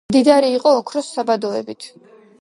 [0.13, 1.91] მდიდარი იყო ოქროს საბადოებით.